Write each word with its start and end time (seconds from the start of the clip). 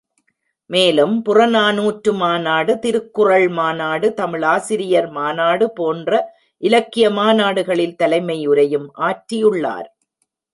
மேலும் 0.69 1.15
புறநானூற்று 1.21 2.11
மாநாடு, 2.13 2.73
திருக்குறள் 2.79 3.47
மாநாடு 3.49 4.07
தமிழாசிரியர் 4.13 5.09
மாநாடு 5.11 5.67
போன்ற 5.71 6.11
இலக்கிய 6.63 7.09
மாநாடுகளில் 7.11 7.95
தலைமை 7.95 8.39
உரையும் 8.47 8.89
ஆற்றியுள்ளார். 9.01 9.89